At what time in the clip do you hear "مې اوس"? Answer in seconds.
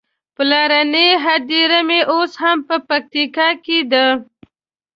1.87-2.31